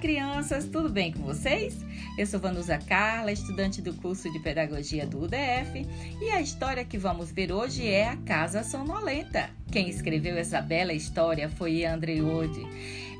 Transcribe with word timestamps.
Crianças, 0.00 0.66
tudo 0.66 0.90
bem 0.90 1.10
com 1.10 1.22
vocês? 1.22 1.74
Eu 2.18 2.26
sou 2.26 2.38
Vanusa 2.38 2.78
Carla, 2.78 3.32
estudante 3.32 3.80
do 3.80 3.94
curso 3.94 4.30
de 4.30 4.38
Pedagogia 4.38 5.06
do 5.06 5.22
UDF, 5.22 5.86
e 6.20 6.30
a 6.30 6.40
história 6.40 6.84
que 6.84 6.98
vamos 6.98 7.32
ver 7.32 7.50
hoje 7.50 7.88
é 7.88 8.08
A 8.08 8.16
Casa 8.16 8.62
Sonolenta. 8.62 9.48
Quem 9.72 9.88
escreveu 9.88 10.36
essa 10.36 10.60
bela 10.60 10.92
história 10.92 11.48
foi 11.48 11.84
André 11.84 12.20
Ode. 12.20 12.60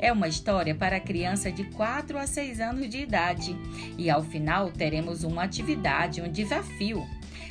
É 0.00 0.12
uma 0.12 0.28
história 0.28 0.74
para 0.74 1.00
criança 1.00 1.50
de 1.50 1.64
4 1.64 2.18
a 2.18 2.26
6 2.26 2.60
anos 2.60 2.90
de 2.90 2.98
idade, 2.98 3.56
e 3.96 4.10
ao 4.10 4.22
final 4.22 4.70
teremos 4.70 5.24
uma 5.24 5.44
atividade, 5.44 6.20
um 6.20 6.30
desafio. 6.30 7.06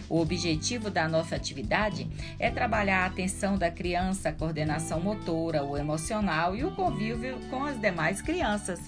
O 0.09 0.19
objetivo 0.19 0.89
da 0.89 1.07
nossa 1.07 1.35
atividade 1.35 2.07
é 2.39 2.49
trabalhar 2.49 3.03
a 3.03 3.05
atenção 3.07 3.57
da 3.57 3.71
criança, 3.71 4.29
a 4.29 4.33
coordenação 4.33 4.99
motora, 4.99 5.63
o 5.63 5.77
emocional 5.77 6.55
e 6.55 6.63
o 6.63 6.71
convívio 6.71 7.39
com 7.49 7.65
as 7.65 7.79
demais 7.79 8.21
crianças. 8.21 8.79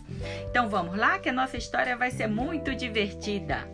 Então 0.50 0.70
vamos 0.70 0.98
lá 0.98 1.20
que 1.20 1.30
a 1.30 1.34
nossa 1.34 1.58
história 1.58 1.98
vai 1.98 2.12
ser 2.12 2.28
muito 2.28 2.76
divertida. 2.76 3.68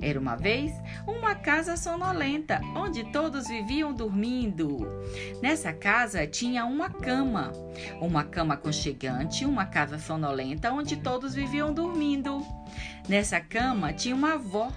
Era 0.00 0.18
uma 0.18 0.36
vez 0.36 0.72
uma 1.06 1.34
casa 1.34 1.76
sonolenta 1.76 2.60
onde 2.74 3.04
todos 3.12 3.48
viviam 3.48 3.92
dormindo. 3.92 4.86
Nessa 5.42 5.72
casa 5.72 6.26
tinha 6.26 6.64
uma 6.64 6.88
cama, 6.88 7.52
uma 8.00 8.24
cama 8.24 8.54
aconchegante, 8.54 9.44
uma 9.44 9.66
casa 9.66 9.98
sonolenta 9.98 10.72
onde 10.72 10.96
todos 10.96 11.34
viviam 11.34 11.72
dormindo. 11.72 12.44
Nessa 13.08 13.40
cama 13.40 13.92
tinha 13.92 14.14
uma 14.14 14.34
avó, 14.34 14.72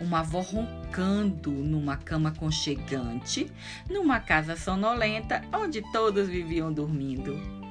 uma 0.00 0.20
avó 0.20 0.40
roncando 0.40 1.50
numa 1.50 1.96
cama 1.96 2.30
aconchegante, 2.30 3.50
numa 3.88 4.20
casa 4.20 4.56
sonolenta 4.56 5.42
onde 5.52 5.82
todos 5.92 6.28
viviam 6.28 6.72
dormindo. 6.72 7.62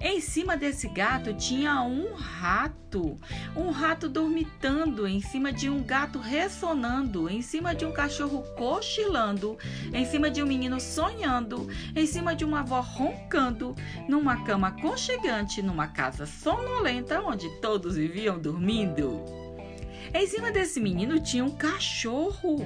Em 0.00 0.20
cima 0.20 0.56
desse 0.56 0.88
gato 0.88 1.32
tinha 1.32 1.82
um 1.82 2.14
rato, 2.14 3.18
um 3.56 3.70
rato 3.70 4.08
dormitando, 4.08 5.06
em 5.06 5.20
cima 5.20 5.52
de 5.52 5.70
um 5.70 5.82
gato 5.82 6.18
ressonando, 6.18 7.30
em 7.30 7.40
cima 7.40 7.74
de 7.74 7.86
um 7.86 7.92
cachorro 7.92 8.42
cochilando, 8.56 9.56
em 9.92 10.04
cima 10.04 10.30
de 10.30 10.42
um 10.42 10.46
menino 10.46 10.78
sonhando, 10.78 11.68
em 11.94 12.06
cima 12.06 12.34
de 12.34 12.44
uma 12.44 12.60
avó 12.60 12.80
roncando, 12.80 13.74
numa 14.08 14.44
cama 14.44 14.68
aconchegante, 14.68 15.62
numa 15.62 15.88
casa 15.88 16.26
sonolenta 16.26 17.22
onde 17.22 17.48
todos 17.60 17.96
viviam 17.96 18.38
dormindo. 18.38 19.45
Em 20.14 20.26
cima 20.26 20.50
desse 20.50 20.80
menino 20.80 21.20
tinha 21.20 21.44
um 21.44 21.50
cachorro, 21.50 22.56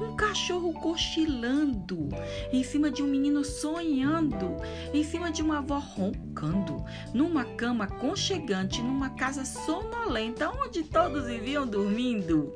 um 0.00 0.16
cachorro 0.16 0.72
cochilando, 0.74 2.08
em 2.52 2.62
cima 2.62 2.90
de 2.90 3.02
um 3.02 3.06
menino 3.06 3.44
sonhando, 3.44 4.56
em 4.92 5.02
cima 5.02 5.30
de 5.30 5.42
uma 5.42 5.58
avó 5.58 5.78
roncando, 5.78 6.84
numa 7.12 7.44
cama 7.44 7.86
conchegante, 7.86 8.82
numa 8.82 9.10
casa 9.10 9.44
sonolenta 9.44 10.50
onde 10.50 10.82
todos 10.84 11.26
viviam 11.26 11.66
dormindo. 11.66 12.54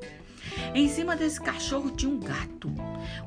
Em 0.73 0.87
cima 0.87 1.15
desse 1.15 1.39
cachorro 1.39 1.91
tinha 1.91 2.11
um 2.11 2.19
gato, 2.19 2.71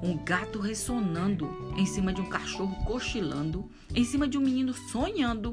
um 0.03 0.17
gato 0.17 0.59
ressonando, 0.59 1.49
em 1.77 1.87
cima 1.87 2.13
de 2.13 2.21
um 2.21 2.29
cachorro 2.29 2.75
cochilando, 2.85 3.71
em 3.95 4.05
cima 4.05 4.27
de 4.27 4.39
um 4.39 4.41
menino 4.41 4.73
sonhando, 4.73 5.53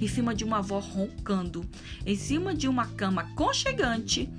em 0.00 0.08
cima 0.08 0.34
de 0.34 0.44
uma 0.44 0.58
avó 0.58 0.78
roncando, 0.78 1.64
em 2.06 2.16
cima 2.16 2.54
de 2.54 2.68
uma 2.68 2.86
cama 2.86 3.24
conchegante, 3.34 4.30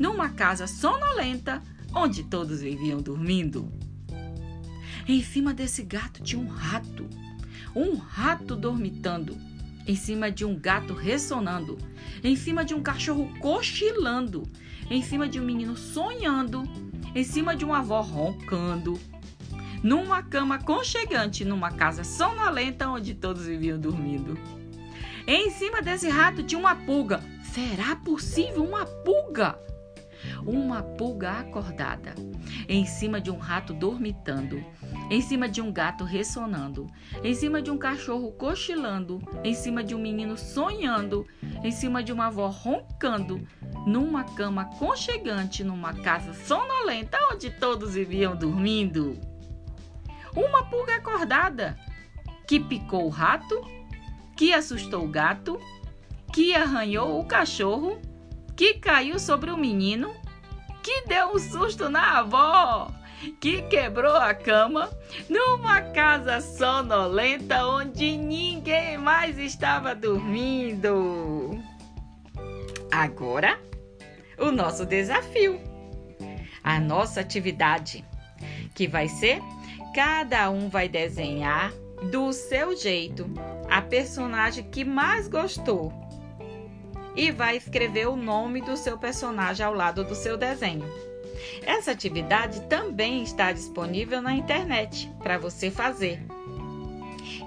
numa 0.00 0.30
casa 0.30 0.66
sonolenta 0.66 1.62
onde 1.94 2.24
todos 2.24 2.62
viviam 2.62 3.02
dormindo. 3.02 3.70
Em 5.06 5.22
cima 5.22 5.52
desse 5.52 5.82
gato 5.82 6.22
tinha 6.22 6.40
um 6.40 6.48
rato, 6.48 7.06
um 7.76 7.96
rato 7.96 8.56
dormitando, 8.56 9.36
em 9.86 9.94
cima 9.94 10.30
de 10.30 10.42
um 10.42 10.58
gato 10.58 10.94
ressonando, 10.94 11.76
em 12.24 12.34
cima 12.34 12.64
de 12.64 12.72
um 12.72 12.82
cachorro 12.82 13.30
cochilando, 13.40 14.44
em 14.90 15.02
cima 15.02 15.28
de 15.28 15.38
um 15.38 15.44
menino 15.44 15.76
sonhando, 15.76 16.62
em 17.14 17.22
cima 17.22 17.54
de 17.54 17.66
uma 17.66 17.80
avó 17.80 18.00
roncando, 18.00 18.98
numa 19.82 20.22
cama 20.22 20.58
conchegante, 20.58 21.44
numa 21.44 21.72
casa 21.72 22.04
sonolenta 22.04 22.88
onde 22.88 23.12
todos 23.12 23.44
viviam 23.44 23.78
dormindo. 23.78 24.38
Em 25.26 25.50
cima 25.50 25.82
desse 25.82 26.08
rato 26.08 26.42
tinha 26.42 26.58
uma 26.58 26.74
pulga. 26.74 27.22
Será 27.52 27.96
possível 27.96 28.64
uma 28.64 28.86
pulga? 28.86 29.58
Uma 30.46 30.82
pulga 30.82 31.32
acordada, 31.32 32.14
em 32.68 32.84
cima 32.84 33.20
de 33.20 33.30
um 33.30 33.38
rato 33.38 33.72
dormitando, 33.72 34.64
em 35.10 35.20
cima 35.20 35.48
de 35.48 35.60
um 35.60 35.72
gato 35.72 36.04
ressonando, 36.04 36.86
em 37.22 37.34
cima 37.34 37.60
de 37.60 37.70
um 37.70 37.78
cachorro 37.78 38.32
cochilando, 38.32 39.20
em 39.44 39.54
cima 39.54 39.82
de 39.82 39.94
um 39.94 40.00
menino 40.00 40.36
sonhando, 40.36 41.26
em 41.62 41.70
cima 41.70 42.02
de 42.02 42.12
uma 42.12 42.26
avó 42.26 42.48
roncando, 42.48 43.46
numa 43.86 44.24
cama 44.24 44.64
conchegante, 44.78 45.64
numa 45.64 45.92
casa 45.92 46.32
sonolenta 46.32 47.18
onde 47.32 47.50
todos 47.50 47.94
viviam 47.94 48.36
dormindo. 48.36 49.18
Uma 50.34 50.64
pulga 50.64 50.96
acordada 50.96 51.76
que 52.46 52.60
picou 52.60 53.06
o 53.06 53.10
rato, 53.10 53.64
que 54.36 54.52
assustou 54.52 55.04
o 55.04 55.08
gato, 55.08 55.58
que 56.32 56.54
arranhou 56.54 57.18
o 57.18 57.24
cachorro, 57.24 58.00
que 58.56 58.74
caiu 58.74 59.18
sobre 59.18 59.50
o 59.50 59.56
menino 59.56 60.14
que 60.82 61.02
deu 61.06 61.34
um 61.34 61.38
susto 61.38 61.88
na 61.88 62.18
avó, 62.18 62.90
que 63.40 63.62
quebrou 63.62 64.16
a 64.16 64.34
cama 64.34 64.90
numa 65.28 65.80
casa 65.80 66.40
sonolenta 66.40 67.66
onde 67.66 68.16
ninguém 68.16 68.96
mais 68.96 69.38
estava 69.38 69.94
dormindo. 69.94 71.58
Agora, 72.90 73.58
o 74.38 74.50
nosso 74.50 74.86
desafio, 74.86 75.60
a 76.62 76.80
nossa 76.80 77.20
atividade, 77.20 78.04
que 78.74 78.88
vai 78.88 79.08
ser 79.08 79.40
cada 79.94 80.50
um 80.50 80.68
vai 80.68 80.88
desenhar 80.88 81.72
do 82.10 82.32
seu 82.32 82.76
jeito 82.76 83.28
a 83.68 83.82
personagem 83.82 84.64
que 84.64 84.84
mais 84.84 85.28
gostou 85.28 85.92
e 87.14 87.30
vai 87.30 87.56
escrever 87.56 88.08
o 88.08 88.16
nome 88.16 88.60
do 88.60 88.76
seu 88.76 88.98
personagem 88.98 89.64
ao 89.64 89.74
lado 89.74 90.04
do 90.04 90.14
seu 90.14 90.36
desenho. 90.36 90.84
Essa 91.64 91.92
atividade 91.92 92.60
também 92.62 93.22
está 93.22 93.52
disponível 93.52 94.20
na 94.20 94.34
internet 94.34 95.10
para 95.18 95.38
você 95.38 95.70
fazer. 95.70 96.20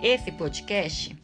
Esse 0.01 0.31
podcast 0.31 1.16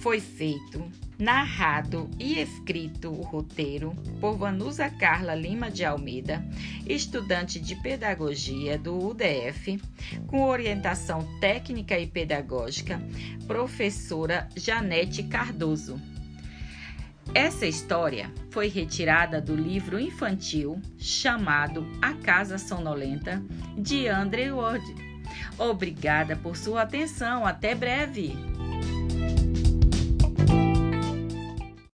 foi 0.00 0.20
feito, 0.20 0.84
narrado 1.18 2.08
e 2.18 2.38
escrito 2.38 3.10
o 3.10 3.22
roteiro 3.22 3.92
por 4.20 4.36
Vanusa 4.36 4.88
Carla 4.88 5.34
Lima 5.34 5.70
de 5.70 5.84
Almeida, 5.84 6.44
estudante 6.86 7.58
de 7.58 7.74
pedagogia 7.76 8.78
do 8.78 8.96
UDF, 8.96 9.80
com 10.28 10.44
orientação 10.44 11.26
técnica 11.40 11.98
e 11.98 12.06
pedagógica, 12.06 13.02
professora 13.46 14.48
Janete 14.56 15.24
Cardoso. 15.24 16.00
Essa 17.34 17.66
história 17.66 18.32
foi 18.50 18.68
retirada 18.68 19.40
do 19.40 19.54
livro 19.54 20.00
infantil 20.00 20.80
chamado 20.96 21.86
A 22.00 22.14
Casa 22.14 22.58
Sonolenta, 22.58 23.42
de 23.76 24.08
Andrew 24.08 24.56
Ward. 24.56 24.84
Obrigada 25.58 26.36
por 26.36 26.56
sua 26.56 26.82
atenção. 26.82 27.44
Até 27.44 27.74
breve! 27.74 28.57